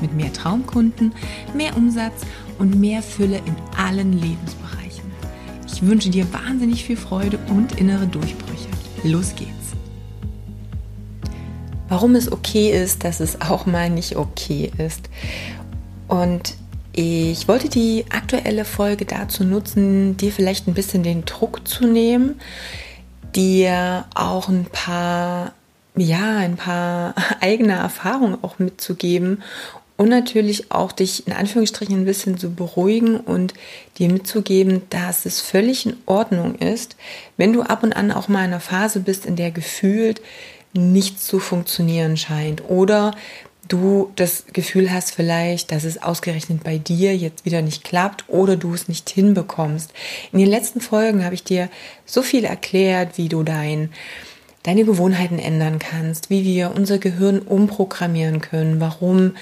[0.00, 1.12] mit mehr Traumkunden,
[1.54, 2.22] mehr Umsatz
[2.58, 5.04] und mehr Fülle in allen Lebensbereichen.
[5.66, 8.68] Ich wünsche dir wahnsinnig viel Freude und innere Durchbrüche.
[9.04, 9.50] Los geht's!
[11.88, 15.08] Warum es okay ist, dass es auch mal nicht okay ist.
[16.06, 16.54] Und
[16.92, 22.40] ich wollte die aktuelle Folge dazu nutzen, dir vielleicht ein bisschen den Druck zu nehmen,
[23.34, 25.52] dir auch ein paar
[25.96, 29.42] ja, ein paar eigene Erfahrungen auch mitzugeben
[30.00, 33.52] und natürlich auch dich in Anführungsstrichen ein bisschen zu beruhigen und
[33.98, 36.96] dir mitzugeben, dass es völlig in Ordnung ist,
[37.36, 40.22] wenn du ab und an auch mal in einer Phase bist, in der gefühlt
[40.72, 43.14] nichts zu funktionieren scheint oder
[43.68, 48.56] du das Gefühl hast vielleicht, dass es ausgerechnet bei dir jetzt wieder nicht klappt oder
[48.56, 49.92] du es nicht hinbekommst.
[50.32, 51.68] In den letzten Folgen habe ich dir
[52.06, 53.90] so viel erklärt, wie du dein
[54.62, 59.32] deine Gewohnheiten ändern kannst, wie wir unser Gehirn umprogrammieren können, warum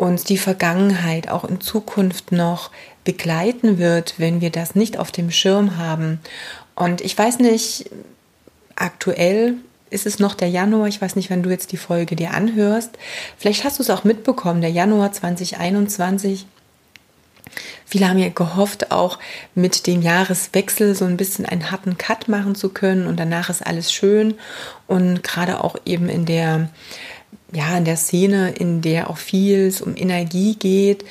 [0.00, 2.70] uns die Vergangenheit auch in Zukunft noch
[3.04, 6.20] begleiten wird, wenn wir das nicht auf dem Schirm haben.
[6.74, 7.90] Und ich weiß nicht,
[8.76, 9.56] aktuell
[9.90, 12.92] ist es noch der Januar, ich weiß nicht, wenn du jetzt die Folge dir anhörst.
[13.36, 16.46] Vielleicht hast du es auch mitbekommen, der Januar 2021.
[17.84, 19.18] Viele haben ja gehofft, auch
[19.54, 23.66] mit dem Jahreswechsel so ein bisschen einen harten Cut machen zu können und danach ist
[23.66, 24.34] alles schön.
[24.86, 26.70] Und gerade auch eben in der
[27.52, 31.04] ja, in der Szene, in der auch viel um Energie geht,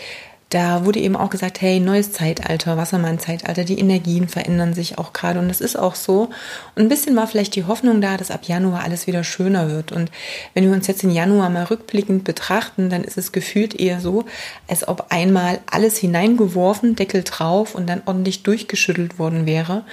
[0.49, 5.39] da wurde eben auch gesagt, hey, neues Zeitalter, Wassermann-Zeitalter, die Energien verändern sich auch gerade
[5.39, 6.29] und das ist auch so.
[6.75, 9.91] Und ein bisschen war vielleicht die Hoffnung da, dass ab Januar alles wieder schöner wird.
[9.91, 10.09] Und
[10.55, 14.25] wenn wir uns jetzt den Januar mal rückblickend betrachten, dann ist es gefühlt eher so,
[14.67, 19.83] als ob einmal alles hineingeworfen, Deckel drauf und dann ordentlich durchgeschüttelt worden wäre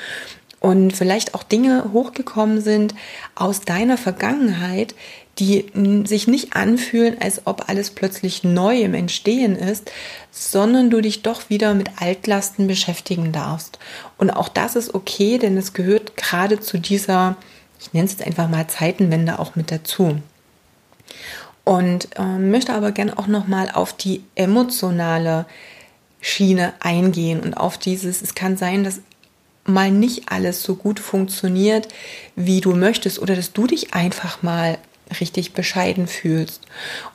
[0.67, 2.93] und vielleicht auch Dinge hochgekommen sind
[3.37, 4.97] aus deiner Vergangenheit,
[5.39, 5.67] die
[6.05, 9.93] sich nicht anfühlen, als ob alles plötzlich neu im Entstehen ist,
[10.33, 13.79] sondern du dich doch wieder mit Altlasten beschäftigen darfst.
[14.19, 17.37] Und auch das ist okay, denn es gehört gerade zu dieser,
[17.79, 20.21] ich nenne es jetzt einfach mal Zeitenwende auch mit dazu.
[21.63, 25.47] Und äh, möchte aber gerne auch nochmal auf die emotionale
[26.21, 29.01] Schiene eingehen und auf dieses, es kann sein, dass
[29.67, 31.89] mal nicht alles so gut funktioniert,
[32.35, 34.79] wie du möchtest oder dass du dich einfach mal
[35.21, 36.63] richtig bescheiden fühlst.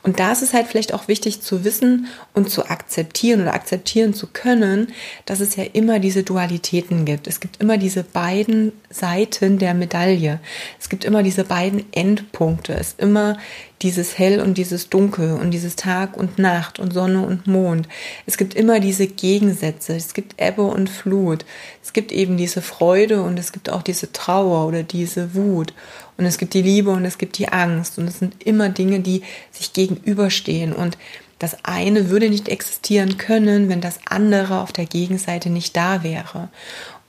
[0.01, 4.13] Und da ist es halt vielleicht auch wichtig zu wissen und zu akzeptieren oder akzeptieren
[4.13, 4.93] zu können,
[5.25, 7.27] dass es ja immer diese Dualitäten gibt.
[7.27, 10.39] Es gibt immer diese beiden Seiten der Medaille.
[10.79, 12.73] Es gibt immer diese beiden Endpunkte.
[12.73, 13.37] Es ist immer
[13.81, 17.87] dieses Hell und dieses Dunkel und dieses Tag und Nacht und Sonne und Mond.
[18.25, 19.95] Es gibt immer diese Gegensätze.
[19.95, 21.45] Es gibt Ebbe und Flut.
[21.83, 25.73] Es gibt eben diese Freude und es gibt auch diese Trauer oder diese Wut.
[26.17, 27.97] Und es gibt die Liebe und es gibt die Angst.
[27.97, 30.73] Und es sind immer Dinge, die sich gegenüberstehen.
[30.73, 30.97] Und
[31.39, 36.49] das eine würde nicht existieren können, wenn das andere auf der Gegenseite nicht da wäre.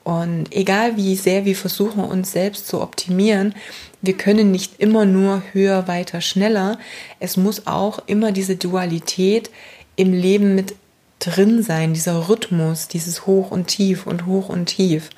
[0.05, 3.55] Und egal wie sehr wir versuchen, uns selbst zu optimieren,
[4.01, 6.79] wir können nicht immer nur höher, weiter, schneller.
[7.21, 9.51] Es muss auch immer diese Dualität
[9.95, 10.75] im Leben mit
[11.21, 15.11] drin sein, dieser Rhythmus, dieses Hoch und Tief und Hoch und Tief.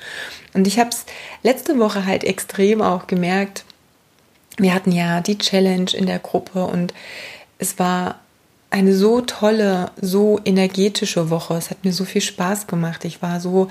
[0.52, 1.06] Und ich habe es
[1.42, 3.64] letzte Woche halt extrem auch gemerkt.
[4.58, 6.92] Wir hatten ja die Challenge in der Gruppe und
[7.58, 8.20] es war
[8.70, 11.54] eine so tolle, so energetische Woche.
[11.54, 13.04] Es hat mir so viel Spaß gemacht.
[13.04, 13.68] Ich war so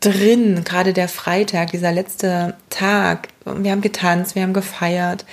[0.00, 3.28] drin, gerade der Freitag, dieser letzte Tag.
[3.44, 5.24] Wir haben getanzt, wir haben gefeiert.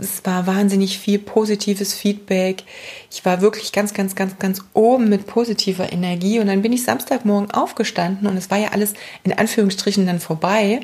[0.00, 2.64] Es war wahnsinnig viel positives Feedback.
[3.10, 6.40] Ich war wirklich ganz, ganz, ganz, ganz oben mit positiver Energie.
[6.40, 10.80] Und dann bin ich Samstagmorgen aufgestanden und es war ja alles in Anführungsstrichen dann vorbei.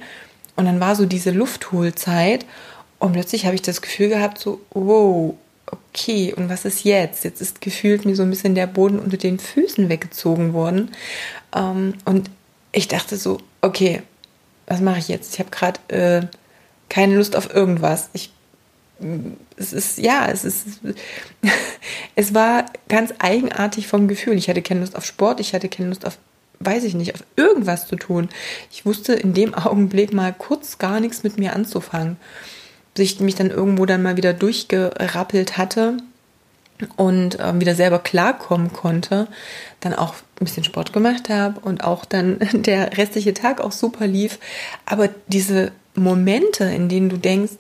[0.55, 2.47] Und dann war so diese Luftholzeit.
[2.99, 5.35] Und plötzlich habe ich das Gefühl gehabt, so, wow,
[5.67, 7.25] okay, und was ist jetzt?
[7.25, 10.93] Jetzt ist gefühlt mir so ein bisschen der Boden unter den Füßen weggezogen worden.
[11.55, 12.31] Ähm, und
[12.73, 14.03] ich dachte so, okay,
[14.67, 15.35] was mache ich jetzt?
[15.35, 16.27] Ich habe gerade äh,
[16.89, 18.09] keine Lust auf irgendwas.
[18.15, 18.33] Ich,
[19.57, 20.81] es ist, ja, es ist,
[22.17, 24.35] es war ganz eigenartig vom Gefühl.
[24.35, 26.19] Ich hatte keine Lust auf Sport, ich hatte keine Lust auf,
[26.61, 28.29] weiß ich nicht, auf irgendwas zu tun.
[28.71, 32.17] Ich wusste in dem Augenblick mal kurz gar nichts mit mir anzufangen.
[32.95, 35.97] Bis ich mich dann irgendwo dann mal wieder durchgerappelt hatte
[36.97, 39.29] und äh, wieder selber klarkommen konnte,
[39.81, 44.07] dann auch ein bisschen Sport gemacht habe und auch dann der restliche Tag auch super
[44.07, 44.39] lief.
[44.87, 47.53] Aber diese Momente, in denen du denkst,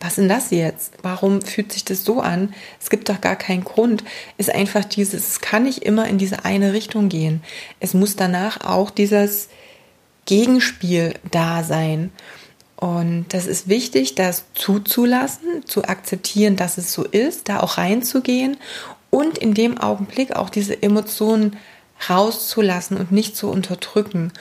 [0.00, 0.92] was denn das jetzt?
[1.02, 2.52] Warum fühlt sich das so an?
[2.80, 4.04] Es gibt doch gar keinen Grund.
[4.36, 7.42] Ist einfach dieses, es kann nicht immer in diese eine Richtung gehen.
[7.80, 9.48] Es muss danach auch dieses
[10.26, 12.10] Gegenspiel da sein.
[12.76, 18.56] Und das ist wichtig, das zuzulassen, zu akzeptieren, dass es so ist, da auch reinzugehen
[19.10, 21.56] und in dem Augenblick auch diese Emotionen
[22.08, 24.32] rauszulassen und nicht zu unterdrücken.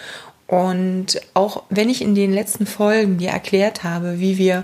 [0.47, 4.63] Und auch wenn ich in den letzten Folgen dir erklärt habe, wie wir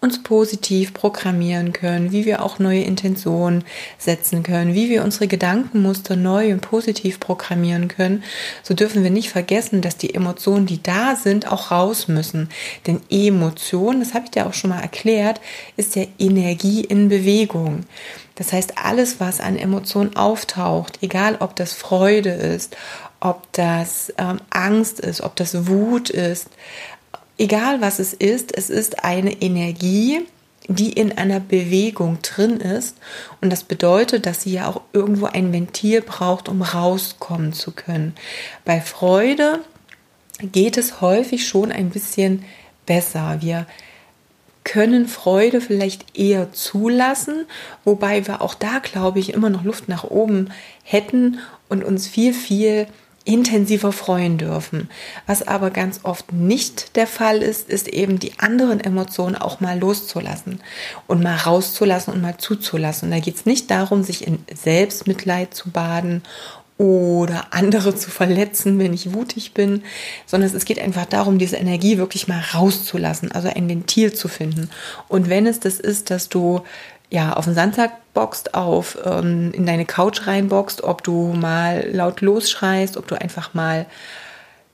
[0.00, 3.64] uns positiv programmieren können, wie wir auch neue Intentionen
[3.98, 8.22] setzen können, wie wir unsere Gedankenmuster neu und positiv programmieren können,
[8.62, 12.48] so dürfen wir nicht vergessen, dass die Emotionen, die da sind, auch raus müssen.
[12.86, 15.40] Denn Emotion, das habe ich dir auch schon mal erklärt,
[15.76, 17.84] ist ja Energie in Bewegung.
[18.36, 22.76] Das heißt, alles, was an Emotionen auftaucht, egal ob das Freude ist,
[23.18, 26.48] ob das ähm, Angst ist, ob das Wut ist,
[27.38, 30.26] egal was es ist, es ist eine Energie,
[30.68, 32.96] die in einer Bewegung drin ist.
[33.40, 38.14] Und das bedeutet, dass sie ja auch irgendwo ein Ventil braucht, um rauskommen zu können.
[38.64, 39.60] Bei Freude
[40.40, 42.44] geht es häufig schon ein bisschen
[42.84, 43.38] besser.
[43.40, 43.66] Wir
[44.62, 47.46] können Freude vielleicht eher zulassen,
[47.84, 50.50] wobei wir auch da, glaube ich, immer noch Luft nach oben
[50.82, 51.38] hätten
[51.70, 52.86] und uns viel, viel
[53.28, 54.88] intensiver freuen dürfen.
[55.26, 59.78] Was aber ganz oft nicht der Fall ist, ist eben die anderen Emotionen auch mal
[59.78, 60.60] loszulassen
[61.06, 63.08] und mal rauszulassen und mal zuzulassen.
[63.08, 66.22] Und da geht es nicht darum, sich in Selbstmitleid zu baden
[66.78, 69.82] oder andere zu verletzen, wenn ich wutig bin,
[70.24, 74.70] sondern es geht einfach darum, diese Energie wirklich mal rauszulassen, also ein Ventil zu finden.
[75.08, 76.62] Und wenn es das ist, dass du
[77.10, 82.20] ja, auf den Sandsack boxt, auf ähm, in deine Couch reinboxt, ob du mal laut
[82.20, 83.86] losschreist, ob du einfach mal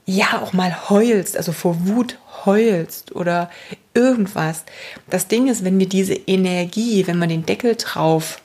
[0.06, 3.50] ja auch mal heulst, also vor Wut heulst oder
[3.94, 4.64] irgendwas.
[5.08, 8.40] Das Ding ist, wenn wir diese Energie, wenn wir den Deckel drauf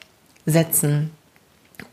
[0.45, 1.12] setzen,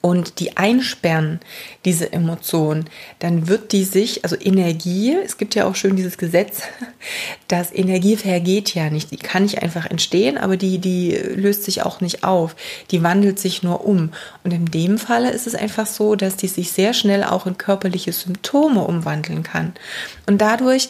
[0.01, 1.41] und die einsperren,
[1.85, 2.85] diese Emotion,
[3.19, 6.63] dann wird die sich, also Energie, es gibt ja auch schön dieses Gesetz,
[7.49, 11.83] dass Energie vergeht ja nicht, die kann nicht einfach entstehen, aber die, die löst sich
[11.83, 12.57] auch nicht auf,
[12.91, 14.13] die wandelt sich nur um.
[14.45, 17.59] Und in dem Falle ist es einfach so, dass die sich sehr schnell auch in
[17.59, 19.75] körperliche Symptome umwandeln kann.
[20.27, 20.89] Und dadurch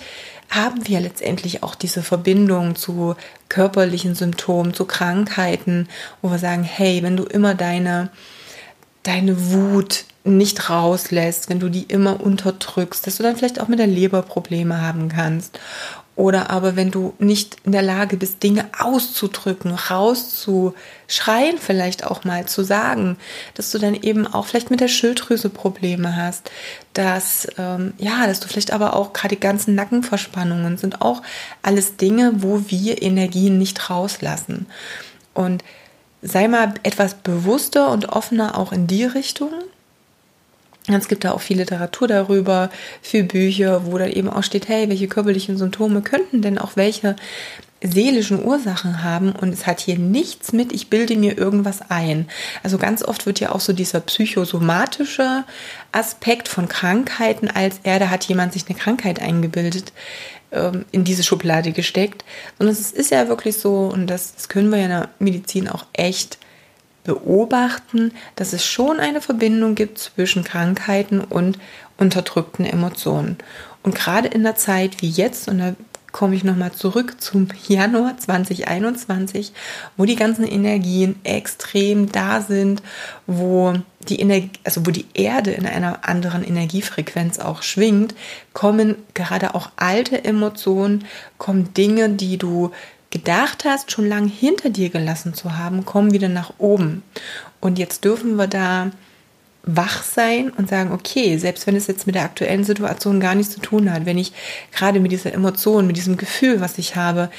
[0.50, 3.16] haben wir letztendlich auch diese Verbindung zu
[3.48, 5.88] körperlichen Symptomen, zu Krankheiten,
[6.22, 8.10] wo wir sagen, hey, wenn du immer deine
[9.06, 13.78] deine Wut nicht rauslässt, wenn du die immer unterdrückst, dass du dann vielleicht auch mit
[13.78, 15.60] der Leber Probleme haben kannst.
[16.16, 22.46] Oder aber wenn du nicht in der Lage bist, Dinge auszudrücken, rauszuschreien, vielleicht auch mal
[22.46, 23.18] zu sagen,
[23.52, 26.50] dass du dann eben auch vielleicht mit der Schilddrüse Probleme hast,
[26.94, 31.20] dass ähm, ja, dass du vielleicht aber auch gerade die ganzen Nackenverspannungen sind auch
[31.60, 34.66] alles Dinge, wo wir Energien nicht rauslassen.
[35.34, 35.62] Und
[36.26, 39.50] sei mal etwas bewusster und offener auch in die Richtung.
[40.88, 42.70] Es gibt da auch viel Literatur darüber,
[43.02, 47.16] viel Bücher, wo dann eben auch steht, hey, welche körperlichen Symptome könnten denn auch welche
[47.82, 52.26] seelischen Ursachen haben und es hat hier nichts mit, ich bilde mir irgendwas ein.
[52.62, 55.44] Also ganz oft wird ja auch so dieser psychosomatische
[55.92, 59.92] Aspekt von Krankheiten als er, da hat jemand sich eine Krankheit eingebildet,
[60.52, 62.24] ähm, in diese Schublade gesteckt.
[62.58, 65.68] Und es ist ja wirklich so, und das, das können wir ja in der Medizin
[65.68, 66.38] auch echt
[67.04, 71.58] beobachten, dass es schon eine Verbindung gibt zwischen Krankheiten und
[71.98, 73.36] unterdrückten Emotionen.
[73.82, 75.76] Und gerade in der Zeit wie jetzt, und da
[76.16, 79.52] komme ich nochmal zurück zum Januar 2021,
[79.98, 82.82] wo die ganzen Energien extrem da sind,
[83.26, 83.74] wo
[84.08, 88.14] die Energie, also wo die Erde in einer anderen Energiefrequenz auch schwingt,
[88.54, 91.04] kommen gerade auch alte Emotionen,
[91.36, 92.70] kommen Dinge, die du
[93.10, 97.02] gedacht hast, schon lange hinter dir gelassen zu haben, kommen wieder nach oben.
[97.60, 98.90] Und jetzt dürfen wir da
[99.66, 103.52] wach sein und sagen, okay, selbst wenn es jetzt mit der aktuellen Situation gar nichts
[103.52, 104.32] zu tun hat, wenn ich
[104.72, 107.30] gerade mit dieser Emotion, mit diesem Gefühl, was ich habe,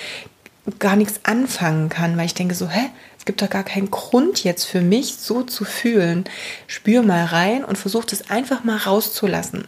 [0.80, 4.44] gar nichts anfangen kann, weil ich denke so, hä, es gibt doch gar keinen Grund
[4.44, 6.26] jetzt für mich so zu fühlen.
[6.68, 9.66] Spür mal rein und versuch das einfach mal rauszulassen.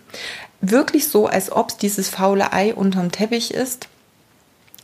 [0.59, 3.87] Wirklich so, als ob es dieses faule Ei unterm Teppich ist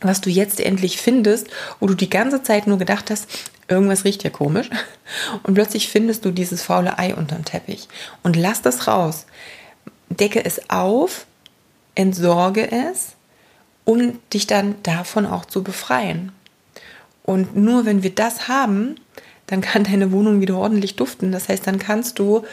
[0.00, 1.48] was du jetzt endlich findest,
[1.80, 3.26] wo du die ganze Zeit nur gedacht hast,
[3.68, 4.70] irgendwas riecht ja komisch.
[5.42, 7.88] Und plötzlich findest du dieses faule Ei unterm Teppich.
[8.22, 9.26] Und lass das raus.
[10.08, 11.26] Decke es auf,
[11.94, 13.14] entsorge es,
[13.84, 16.32] um dich dann davon auch zu befreien.
[17.22, 18.96] Und nur wenn wir das haben,
[19.46, 21.32] dann kann deine Wohnung wieder ordentlich duften.
[21.32, 22.44] Das heißt, dann kannst du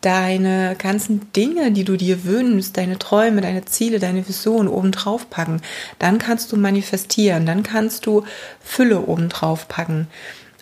[0.00, 5.30] deine ganzen Dinge, die du dir wünschst, deine Träume, deine Ziele, deine Vision oben drauf
[5.30, 5.62] packen.
[5.98, 8.24] Dann kannst du manifestieren, dann kannst du
[8.60, 10.08] Fülle oben drauf packen.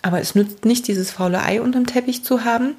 [0.05, 2.75] Aber es nützt nicht, dieses faule Ei unterm Teppich zu haben.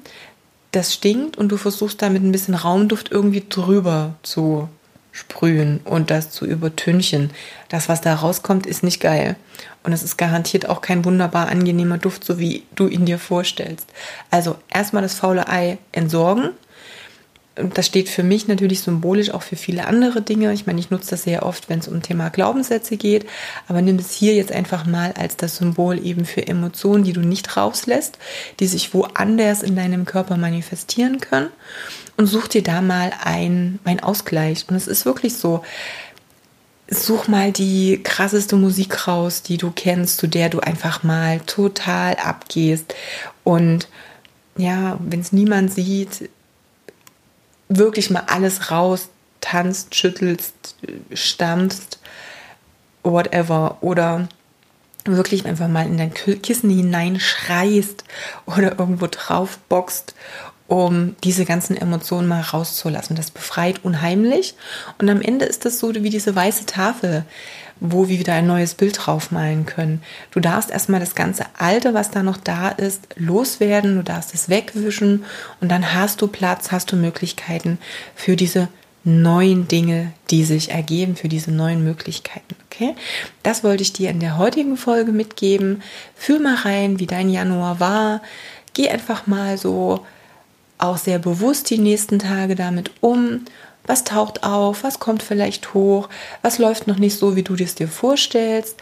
[0.71, 4.69] Das stinkt und du versuchst damit ein bisschen Raumduft irgendwie drüber zu
[5.11, 7.31] sprühen und das zu übertünchen.
[7.67, 9.35] Das, was da rauskommt, ist nicht geil.
[9.83, 13.89] Und es ist garantiert auch kein wunderbar angenehmer Duft, so wie du ihn dir vorstellst.
[14.31, 16.51] Also erstmal das faule Ei entsorgen.
[17.73, 20.53] Das steht für mich natürlich symbolisch auch für viele andere Dinge.
[20.53, 23.25] Ich meine, ich nutze das sehr oft, wenn es um Thema Glaubenssätze geht,
[23.67, 27.21] aber nimm es hier jetzt einfach mal als das Symbol eben für Emotionen, die du
[27.21, 28.19] nicht rauslässt,
[28.59, 31.49] die sich woanders in deinem Körper manifestieren können
[32.15, 34.65] und such dir da mal ein, ein Ausgleich.
[34.69, 35.63] Und es ist wirklich so,
[36.89, 42.15] such mal die krasseste Musik raus, die du kennst, zu der du einfach mal total
[42.15, 42.93] abgehst.
[43.43, 43.87] Und
[44.57, 46.29] ja, wenn es niemand sieht,
[47.69, 49.09] wirklich mal alles raus,
[49.41, 50.75] tanzt, schüttelst,
[51.13, 51.99] stampfst,
[53.03, 53.77] whatever.
[53.81, 54.27] Oder
[55.05, 58.03] wirklich einfach mal in dein Kissen hineinschreist
[58.45, 60.13] oder irgendwo drauf boxt
[60.67, 63.15] um diese ganzen Emotionen mal rauszulassen.
[63.15, 64.55] Das befreit unheimlich.
[64.99, 67.25] Und am Ende ist das so wie diese weiße Tafel,
[67.79, 70.01] wo wir wieder ein neues Bild draufmalen können.
[70.31, 73.95] Du darfst erstmal das ganze Alte, was da noch da ist, loswerden.
[73.95, 75.23] Du darfst es wegwischen
[75.61, 77.77] und dann hast du Platz, hast du Möglichkeiten
[78.15, 78.67] für diese
[79.03, 82.55] neuen Dinge, die sich ergeben, für diese neuen Möglichkeiten.
[82.65, 82.93] Okay?
[83.41, 85.81] Das wollte ich dir in der heutigen Folge mitgeben.
[86.15, 88.21] Fühl mal rein, wie dein Januar war.
[88.73, 90.05] Geh einfach mal so
[90.77, 93.45] auch sehr bewusst die nächsten Tage damit um.
[93.85, 94.83] Was taucht auf?
[94.83, 96.09] Was kommt vielleicht hoch?
[96.41, 98.75] Was läuft noch nicht so, wie du es dir vorstellst?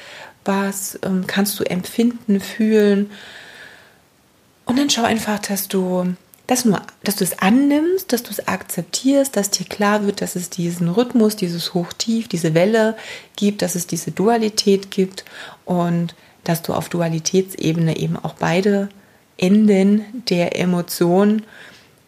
[0.44, 3.12] Was ähm, kannst du empfinden, fühlen?
[4.66, 6.16] Und dann schau einfach, dass du
[6.48, 10.36] das nur, dass du es annimmst, dass du es akzeptierst, dass dir klar wird, dass
[10.36, 12.96] es diesen Rhythmus, dieses Hochtief, diese Welle
[13.36, 15.26] gibt, dass es diese Dualität gibt
[15.66, 18.90] und dass du auf Dualitätsebene eben auch beide
[19.38, 21.44] Enden der Emotionen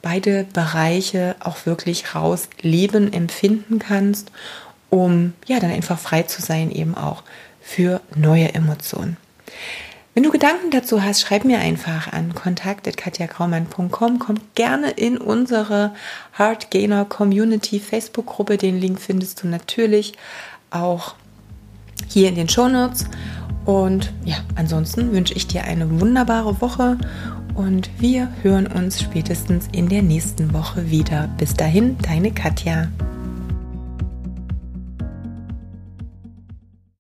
[0.01, 4.31] beide Bereiche auch wirklich raus leben, empfinden kannst,
[4.89, 7.23] um ja dann einfach frei zu sein, eben auch
[7.61, 9.17] für neue Emotionen.
[10.17, 14.17] Wenn du Gedanken dazu hast, schreib mir einfach an kontakt.katjagraumann.com.
[14.17, 15.93] Komm gerne in unsere
[16.35, 18.57] Heart Gainer Community Facebook-Gruppe.
[18.57, 20.13] Den Link findest du natürlich
[20.71, 21.13] auch
[22.07, 23.05] hier in den Show Notes.
[23.65, 26.97] Und ja, ansonsten wünsche ich dir eine wunderbare Woche
[27.57, 31.29] und wir hören uns spätestens in der nächsten Woche wieder.
[31.37, 32.87] Bis dahin, deine Katja.